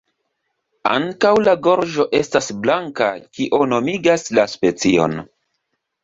Ankaŭ 0.91 1.33
la 1.47 1.51
gorĝo 1.67 2.05
estas 2.19 2.49
blanka, 2.63 3.09
kio 3.39 3.59
nomigas 3.73 4.25
la 4.39 4.47
specion. 4.55 5.15